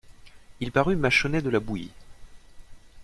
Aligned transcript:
Il 0.61 0.71
parut 0.71 0.95
mâchonner 0.95 1.43
de 1.43 1.51
la 1.51 1.59
bouillie. 1.59 1.91